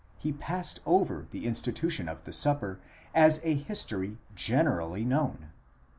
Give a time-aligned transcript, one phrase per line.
[0.17, 2.79] he passed over the institution of the Supper
[3.13, 5.51] as a history generally known.?